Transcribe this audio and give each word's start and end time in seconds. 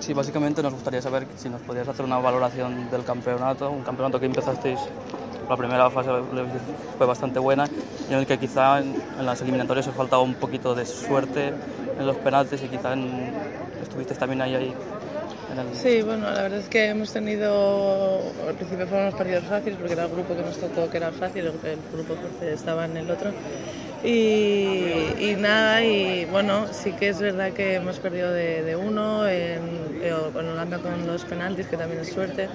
Sí, 0.00 0.12
básicamente 0.12 0.62
nos 0.62 0.72
gustaría 0.72 1.02
saber 1.02 1.26
si 1.36 1.48
nos 1.48 1.60
podías 1.62 1.88
hacer 1.88 2.04
una 2.04 2.18
valoración 2.18 2.90
del 2.90 3.04
campeonato, 3.04 3.70
un 3.70 3.82
campeonato 3.82 4.20
que 4.20 4.26
empezasteis, 4.26 4.78
la 5.48 5.56
primera 5.56 5.90
fase 5.90 6.10
fue 6.96 7.06
bastante 7.06 7.38
buena 7.38 7.66
y 8.08 8.12
en 8.12 8.20
el 8.20 8.26
que 8.26 8.38
quizá 8.38 8.80
en, 8.80 8.94
las 9.20 9.40
eliminatorias 9.42 9.88
os 9.88 9.94
faltaba 9.94 10.22
un 10.22 10.34
poquito 10.34 10.74
de 10.74 10.84
suerte 10.84 11.48
en 11.48 12.06
los 12.06 12.16
penaltis 12.16 12.62
y 12.62 12.68
quizá 12.68 12.92
en, 12.92 13.32
estuviste 13.82 14.14
también 14.14 14.42
ahí, 14.42 14.54
ahí. 14.54 14.74
Sí, 15.72 16.02
bueno, 16.02 16.30
la 16.30 16.42
verdad 16.42 16.58
es 16.58 16.68
que 16.68 16.88
hemos 16.88 17.12
tenido, 17.12 18.20
al 18.46 18.54
principio 18.54 18.86
fueron 18.86 19.06
los 19.06 19.14
partidos 19.14 19.44
fáciles 19.44 19.78
porque 19.78 19.94
era 19.94 20.04
el 20.04 20.10
grupo 20.10 20.34
que 20.36 20.42
nos 20.42 20.58
tocó 20.58 20.90
que 20.90 20.98
era 20.98 21.10
fácil, 21.10 21.46
el, 21.46 21.52
grupo 21.92 22.14
fuerte 22.14 22.52
estaba 22.52 22.84
en 22.84 22.96
el 22.98 23.10
otro 23.10 23.30
y, 24.04 25.34
nada, 25.38 25.82
y 25.82 26.26
bueno, 26.26 26.66
sí 26.72 26.92
que 26.92 27.08
es 27.08 27.20
verdad 27.20 27.52
que 27.52 27.74
hemos 27.74 27.98
perdido 27.98 28.32
de, 28.32 28.76
uno, 28.76 29.17
con 30.76 31.06
los 31.06 31.24
penaltis, 31.24 31.66
que 31.66 31.76
también 31.76 32.00
es 32.00 32.08
suerte. 32.12 32.48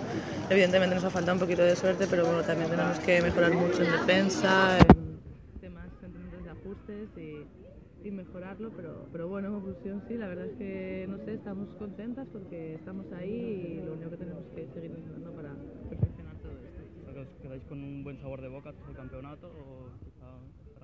Evidentemente 0.49 0.95
nos 0.95 1.03
ha 1.03 1.09
faltado 1.09 1.33
un 1.33 1.39
poquito 1.39 1.63
de 1.63 1.75
suerte, 1.75 2.05
pero 2.07 2.25
bueno, 2.25 2.43
también 2.43 2.69
tenemos 2.69 2.99
que 2.99 3.21
mejorar 3.21 3.53
mucho 3.53 3.83
en 3.83 3.91
defensa, 3.91 4.77
en 4.77 5.19
temas 5.59 5.89
de 5.99 6.49
ajustes 6.49 7.09
y, 7.17 8.07
y, 8.07 8.11
mejorarlo, 8.11 8.69
pero, 8.75 9.07
pero 9.11 9.27
bueno, 9.27 9.47
en 9.47 9.53
conclusión 9.55 10.03
sí, 10.07 10.15
la 10.15 10.27
verdad 10.27 10.45
es 10.45 10.57
que 10.57 11.07
no 11.09 11.17
sé, 11.25 11.33
estamos 11.33 11.69
contentas 11.79 12.27
porque 12.31 12.75
estamos 12.75 13.11
ahí 13.13 13.79
y 13.79 13.85
lo 13.85 13.93
único 13.93 14.11
que 14.11 14.17
tenemos 14.17 14.43
que 14.55 14.67
seguir 14.73 14.91
intentando 14.91 15.31
para 15.31 15.55
perfeccionar 15.89 16.35
todo 16.37 16.51
esto. 16.51 17.41
¿Quedáis 17.41 17.63
con 17.63 17.83
un 17.83 18.03
buen 18.03 18.19
sabor 18.19 18.41
de 18.41 18.47
boca 18.47 18.73
tras 18.73 18.89
el 18.89 18.95
campeonato? 18.95 19.47
O 19.47 19.89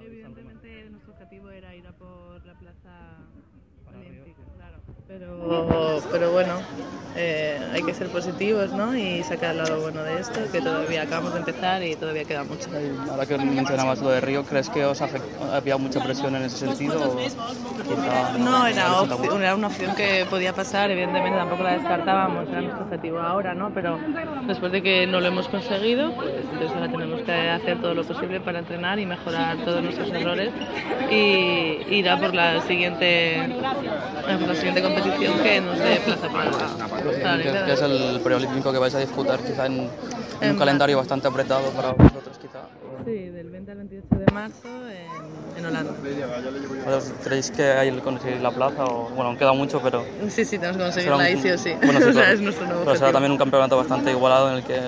Evidentemente 0.02 0.90
nuestro 0.90 1.14
objetivo 1.14 1.50
era 1.52 1.76
ir 1.76 1.86
a 1.86 1.92
por 1.92 2.46
la 2.46 2.54
plaza 2.58 3.18
olímpica, 3.88 4.42
claro. 4.56 4.78
Pero, 5.08 6.00
pero 6.12 6.32
bueno, 6.32 6.54
eh, 7.22 7.60
hay 7.74 7.84
que 7.84 7.94
ser 7.94 8.08
positivos 8.08 8.72
¿no? 8.72 8.96
y 8.96 9.22
sacar 9.24 9.54
lado 9.54 9.82
bueno 9.82 10.04
de 10.04 10.22
esto, 10.22 10.40
que 10.52 10.62
todavía 10.62 11.02
acabamos 11.02 11.34
de 11.34 11.40
empezar 11.40 11.84
y 11.84 11.96
todavía 11.96 12.24
queda 12.24 12.46
mucho. 12.46 12.70
Ahora 13.10 13.26
que 13.26 13.38
mencionabas 13.38 14.00
lo 14.00 14.10
de 14.10 14.22
Río, 14.22 14.46
¿crees 14.46 14.70
que 14.70 14.86
os 14.86 15.02
había 15.02 15.78
mucha 15.78 16.02
presión 16.02 16.36
en 16.38 16.44
ese 16.44 16.58
sentido? 16.58 17.18
no, 18.40 18.66
era, 18.66 18.88
era 19.42 19.56
una 19.56 19.68
opción 19.68 19.96
que 19.96 20.26
podía 20.30 20.54
pasar, 20.54 20.92
evidentemente 20.92 21.38
tampoco 21.38 21.64
la 21.64 21.74
descartábamos, 21.74 22.48
era 22.48 22.62
nuestro 22.62 22.86
objetivo 22.86 23.20
ahora, 23.20 23.54
¿no? 23.54 23.74
pero 23.74 24.00
después 24.48 24.72
de 24.72 24.82
que 24.82 25.06
no 25.06 25.20
lo 25.20 25.28
hemos 25.28 25.50
conseguido, 25.50 26.16
pues 26.16 26.32
entonces 26.42 26.72
ahora 26.72 26.90
tenemos 26.90 27.19
hacer 27.32 27.82
todo 27.82 27.94
lo 27.94 28.04
posible 28.04 28.40
para 28.40 28.60
entrenar 28.60 29.00
y 29.00 29.06
mejorar 29.06 29.58
todos 29.58 29.84
nuestros 29.84 30.10
errores 30.12 30.52
y 31.12 31.96
ir 31.96 32.10
a 32.10 32.20
por 32.20 32.34
la 32.34 32.62
siguiente, 32.62 33.50
por 34.40 34.48
la 34.48 34.56
siguiente 34.56 34.82
competición 34.82 35.40
que 35.40 35.62
nos 35.62 35.80
dé 35.80 36.00
plaza 36.06 36.28
para 36.30 37.66
que, 37.66 37.74
es 37.74 37.82
el 37.82 38.20
preolímpico 38.24 38.72
que 38.72 38.78
vais 38.78 38.96
a 38.96 39.00
disputar 39.00 39.40
quizá 39.42 39.66
en, 39.66 39.90
un 40.42 40.58
calendario 40.58 40.98
bastante 40.98 41.28
apretado 41.28 41.72
para 41.72 41.92
vosotros 41.92 42.38
quizá. 42.40 42.60
Sí, 43.06 43.30
del 43.30 43.50
20 43.50 43.72
al 43.72 43.78
28 43.78 44.16
de 44.16 44.28
marzo 44.28 44.68
en, 44.90 45.58
en 45.58 45.66
Holanda. 45.66 45.94
¿Creéis 47.24 47.52
que 47.52 47.64
hay 47.64 47.92
que 47.92 48.02
conseguir 48.02 48.42
la 48.42 48.52
plaza? 48.52 48.86
O, 48.86 49.10
bueno, 49.10 49.38
queda 49.38 49.54
mucho, 49.54 49.82
pero... 49.82 50.04
Sí, 50.30 50.46
sí, 50.46 50.58
tenemos 50.58 50.78
que 50.78 50.84
conseguirla 50.84 51.24
ahí 51.24 51.38
sí 51.38 51.50
o 51.50 51.58
sí. 51.58 51.74
Bueno, 51.84 52.00
sí 52.14 52.20
es 52.20 52.42
nuestro 52.42 52.66
nuevo 52.68 52.84
pero 52.86 52.96
será 52.98 53.12
también 53.12 53.32
un 53.32 53.38
campeonato 53.38 53.78
bastante 53.78 54.12
igualado 54.12 54.50
en 54.52 54.58
el 54.58 54.64
que... 54.64 54.80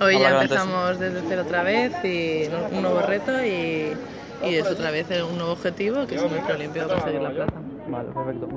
Hoy 0.00 0.18
ya 0.18 0.42
empezamos 0.42 0.98
desde 0.98 1.22
cero 1.28 1.42
otra 1.44 1.62
vez 1.62 1.92
y 2.04 2.48
un 2.74 2.82
nuevo 2.82 3.00
reto 3.02 3.44
y, 3.44 3.96
y 4.44 4.54
es 4.54 4.66
otra 4.66 4.90
vez 4.90 5.06
un 5.28 5.36
nuevo 5.36 5.52
objetivo 5.52 6.06
que 6.06 6.16
es 6.16 6.22
el 6.22 6.40
preolímpico 6.40 6.88
conseguir 6.88 7.22
la 7.22 7.30
plaza. 7.30 7.52
Vale, 7.88 8.08
perfecto. 8.12 8.48